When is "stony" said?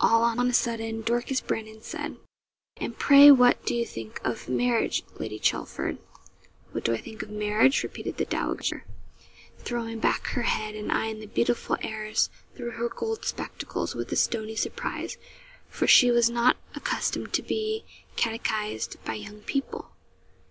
14.16-14.56